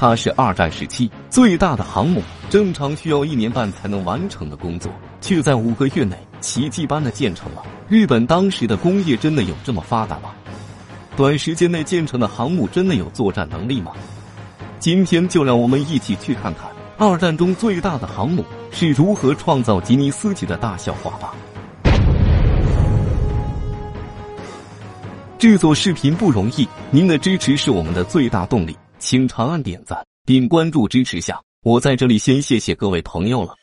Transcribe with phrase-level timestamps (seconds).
[0.00, 7.64] 它是二战时期最大的航母，正常需要一年半才能完成的工作，却在五个月内奇迹般的建成了。
[7.88, 10.30] 日本当时的工业真的有这么发达吗？
[11.16, 13.90] 短时间内建成的航母真的有作战能力吗？
[14.78, 21.34] 今天就让我们一起去看看二战中最大的航母是如何创造吉尼斯级的大笑话吧。
[25.40, 28.76] 制作视频不容易，您的支持是我们的最大动力。
[28.98, 33.54] 请长按点赞并关注支持下，我在这里先谢谢各位朋友了。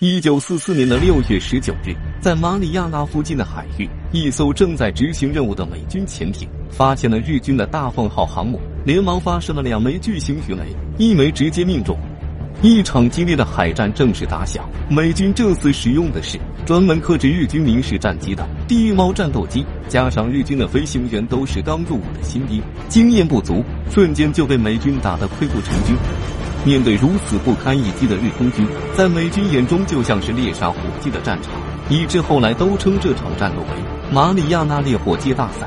[0.00, 11.96] 一九四四年的六月十九日，在马里亚纳附近的海域，一艘正在执行任务的美军潜艇发现了日军的大凤号航母，连忙发射了两枚巨型鱼雷，一枚直接命中。
[12.60, 14.68] 一场激烈的海战正式打响。
[14.88, 25.96] 美军这次使用的是专门克制日军民事战机的地猫战斗机，加上日军的飞行员都是刚入伍的新兵，经验不足，瞬间就被美军打得溃不成军。
[26.64, 28.64] 面对如此不堪一击的日空军，
[28.94, 31.52] 在美军眼中就像是猎杀火鸡的战场，
[31.88, 33.68] 以致后来都称这场战斗为
[34.12, 35.66] 马里亚纳烈火鸡大赛。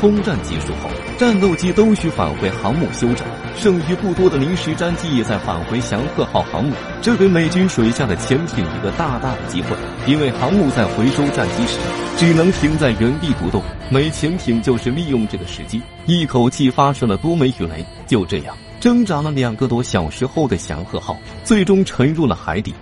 [0.00, 0.90] 空战结束后。
[1.18, 9.76] 战斗机都需返回航母休整，剩余不多的临时战机也在返回祥鹤号航母，这给美军水下的潜艇一个大大的机会，
[10.06, 11.78] 因为航母在回收战机时
[12.16, 21.14] 只能停在原地不动，美潜艇就是利用这个时机，一口气发射了多枚鱼雷，就这样挣扎了两个多小时后的祥鹤号
[21.44, 22.72] 最终沉入了海底。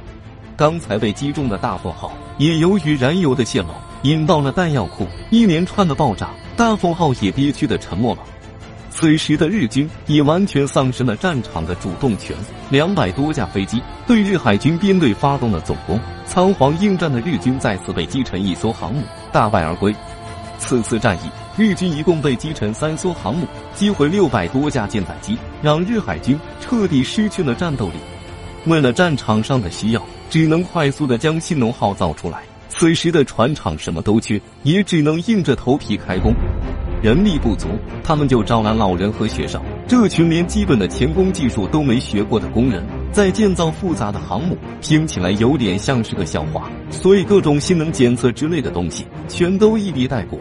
[0.56, 3.69] 刚才被击中的大凤号也由于燃油的泄漏
[4.03, 6.30] 引爆了弹药库，一连串的爆炸。
[6.58, 8.22] 大凤号也憋屈的沉默了。
[8.90, 12.36] 此时的日军已完全丧失了战场的主动权，
[12.68, 19.94] 两百多架飞机对日海军编队发动了总攻，仓皇应战的日军再次被击沉一艘航母，大败而归。
[20.58, 27.94] 此次战役，日军一共被击沉三艘航母，击毁六百多架舰载机，让日海军彻底失去了战斗力。
[28.66, 32.42] 为了战场上的需要，只能快速的将信浓号造出来。
[32.69, 36.32] 此时的船厂什么都缺，也只能硬着头皮开工。
[37.00, 37.69] 人力不足，
[38.03, 39.60] 他们就招来老人和学生。
[39.87, 46.69] 这群连基本的钳工技术都没学过的工人，在建造复杂的航母，听起来有点像是个笑话。
[46.91, 50.41] 所以各种性能检测之类的东西，全都一笔带过，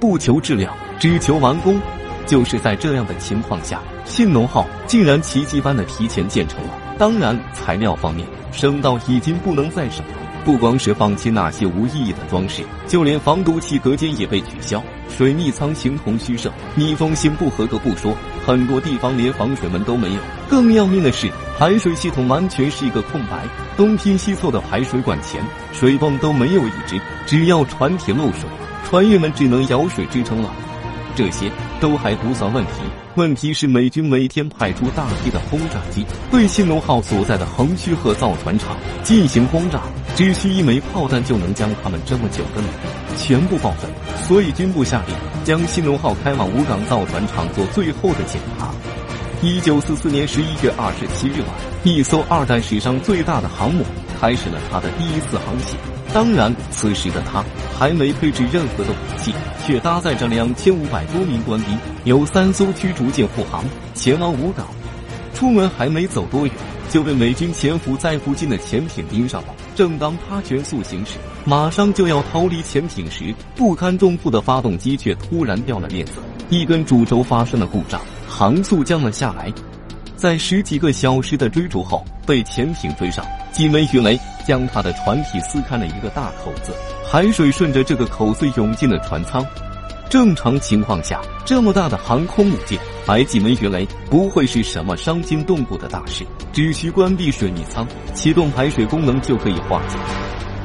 [0.00, 1.78] 不求质量，只求完工。
[2.24, 6.70] 就是在这样的情况下，信浓号竟然奇迹般的提前建成了。
[6.96, 10.14] 当然，材料方面省到已经不能再省了。
[10.44, 20.20] 不光是放弃那些无意义的装饰，就连防毒气隔间也被取消，水密舱形同虚设，密封性不合格不说，很多地方连防水门都没有。
[20.48, 23.44] 更要命的是，排水系统完全是一个空白，
[23.76, 25.40] 东拼西凑的排水管前
[25.72, 28.48] 水泵都没有一只，只要船体漏水，
[28.84, 30.52] 船员们只能舀水支撑了。
[31.14, 31.50] 这些
[31.80, 32.72] 都还不算问题，
[33.16, 39.80] 问题是美军每天派出大批的轰炸机对信浓号所在的横须贺造船厂进行轰炸，
[40.16, 43.88] 只需一枚炮弹就能将他们这么久的努力全部报废。
[44.22, 45.14] 所以军部下令
[45.44, 48.70] 将信浓号开往武港造船厂做最后的检查。
[49.42, 51.48] 一九四四年十一月二十七日晚，
[51.82, 53.84] 一艘二战史上最大的航母
[54.22, 55.76] 开始了他的第一次航行。
[56.14, 57.44] 当然，此时的他
[57.76, 59.34] 还没配置任何的武器，
[59.66, 64.68] 却搭载着两千五百多名官兵，有三艘驱逐舰护航，前往武港。
[65.34, 66.54] 出门还没走多远，
[66.88, 69.48] 就被美军潜伏在附近的潜艇盯上了。
[69.74, 76.12] 正当他全速行驶，马上就要逃离潜艇时，不堪重负的发动机却突然掉了链子，
[76.48, 79.52] 一根主轴发生了故障，航速降了下来。
[80.22, 84.16] 在十几个小时的追逐后，被潜艇追上，几枚鱼雷
[84.46, 86.72] 将他的船体撕开了一个大口子，
[87.04, 89.44] 海水顺着这个口子涌进了船舱。
[90.08, 97.84] 正常情况下，这么大的航空母舰，摆几枚鱼雷不会是什么伤筋动骨的大事，只需关闭水密舱，
[98.14, 99.96] 启动排水功能就可以化解。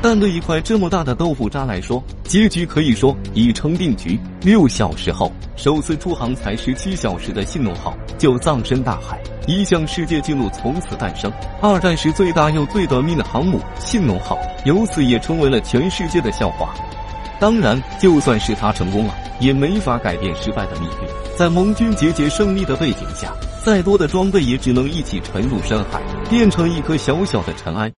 [0.03, 4.19] 但对一块这么大的豆腐渣来说，结局可以说已成定局。
[4.41, 11.31] 六小时后，首次出航才十七小时的信浓号就葬身大海，一项世界纪录从此诞生。
[11.61, 16.75] 二战时最大又最短命的航母信浓号，由此也成为了全世界的笑话。
[17.39, 21.37] 当然，就算是他成功了，也没法改变失败的命运。
[21.37, 23.31] 在盟军节节胜利的背景下，
[23.63, 27.91] 再多的装备也只能一起沉入深海，变成一颗小小的尘埃。